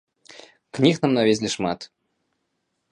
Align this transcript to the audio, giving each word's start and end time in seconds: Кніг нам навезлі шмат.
Кніг 0.77 0.95
нам 1.03 1.11
навезлі 1.19 1.49
шмат. 1.57 1.79